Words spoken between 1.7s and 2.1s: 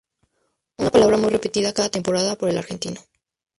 cada